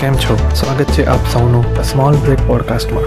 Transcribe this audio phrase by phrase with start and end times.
[0.00, 0.38] કેમ છો?
[0.54, 3.02] સ્વાગત છે આપ સૌનું સ્મોલ બ્રેક પોડકાસ્ટમાં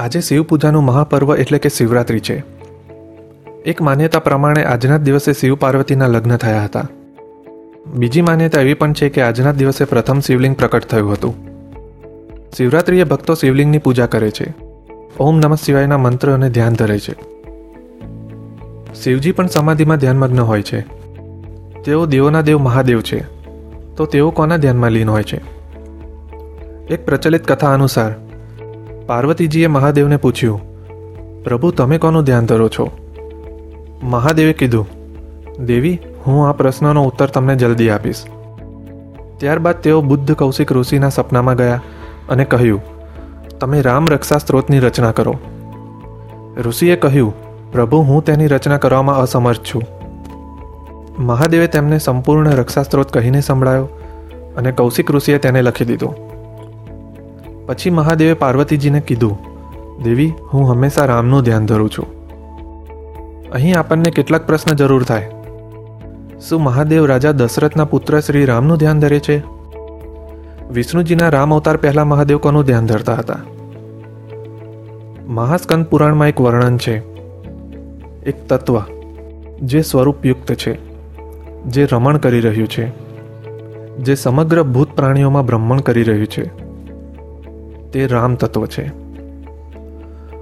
[0.00, 2.44] આજે શિવ પૂજાનું મહાપર્વ એટલે કે શિવરાત્રિ છે.
[3.66, 6.88] એક માન્યતા પ્રમાણે આજના જ દિવસે શિવ પાર્વતીના લગ્ન થયા હતા.
[7.94, 11.34] બીજી માન્યતા એવી પણ છે કે આજના દિવસે પ્રથમ શિવલિંગ પ્રકટ થયું હતું.
[12.56, 14.54] શિવરાત્રિએ ભક્તો શિવલિંગની પૂજા કરે છે.
[15.20, 17.12] ઓમ નમઃ શિવાયના મંત્ર અને ધ્યાન ધરે છે.
[19.02, 20.80] શિવજી પણ સમાધિમાં ધ્યાનમગ્ન હોય છે.
[21.84, 23.37] તેઓ દેવોના દેવ મહાદેવ છે.
[23.98, 25.40] તો તેઓ કોના ધ્યાનમાં લીન હોય છે?
[26.90, 28.12] એક પ્રચલિત કથા અનુસાર,
[29.06, 30.60] પાર્વતીજીએ મહાદેવને પૂછ્યું,
[31.44, 32.90] પ્રભુ, તમે કોનું ધ્યાન ધરો છો?
[34.02, 34.86] મહાદેવે કીધું,
[35.66, 38.24] દેવી, હું આ પ્રશ્નનો ઉત્તર તમને જલ્દી આપીશ.
[39.36, 41.82] ત્યારબાદ તેઓ બુદ્ધ કૌશિક ઋષિના સપનામાં ગયા
[42.28, 42.82] અને કહ્યું,
[43.58, 45.38] તમે રામ રક્ષા સ્ત્રોતની રચના કરો.
[46.58, 47.34] ઋષિએ કહ્યું,
[47.72, 49.82] પ્રભુ, હું તેની રચના કરવામાં અસમર્થ છું.
[51.18, 53.88] મહાદેવે તેમને સંપૂર્ણ રક્ષા સ્ત્રોત કહીને સંભળાયો
[54.58, 56.14] અને કૌશિક ઋષિએ તેને લખી દીધું.
[57.66, 59.38] પછી મહાદેવે પાર્વતીજીને કીધું,
[60.02, 62.06] દેવી, હું હંમેશા રામનું ધ્યાન ધરું છું.
[63.50, 65.30] અહીં આપણને કેટલાક પ્રશ્ન જરૂર થાય.
[66.48, 69.42] શું મહાદેવ રાજા દશરથના પુત્ર શ્રી રામનું ધ્યાન ધરે છે?
[70.70, 73.38] વિષ્ણુજીના રામ અવતાર પહેલા મહાદેવ કોનું ધ્યાન ધરતા હતા?
[75.26, 76.98] મહાસ્કંદ પુરાણમાં એક વર્ણન છે.
[78.22, 78.82] એક તત્વ,
[79.62, 80.78] જે સ્વરૂપયુક્ત છે,
[81.64, 83.07] જે રમણ કરી રહ્યું છે.
[83.98, 86.44] જે સમગ્ર ભૂત પ્રાણીઓમાં ભ્રમણ કરી રહ્યું છે,
[87.90, 88.86] તે રામ તત્વ છે.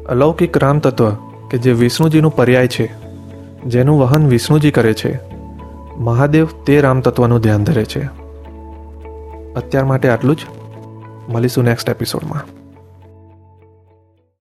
[0.04, 1.10] અલૌકિક રામ તત્વ,
[1.50, 2.92] કે જે વિષ્ણુજીનું પર્યાય છે,
[3.64, 5.18] જેનું વહન વિષ્ણુજી કરે છે,
[5.96, 8.04] મહાદેવ તે રામ તત્વનું ધ્યાન ધરે છે.
[9.56, 10.38] અત્યાર માટે આટલું જ.
[11.28, 12.65] મળીશું નેક્સ્ટ એપિસોડમાં